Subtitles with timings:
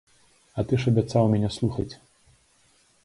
[0.61, 1.89] А ты ж абяцаў мяне слухаць.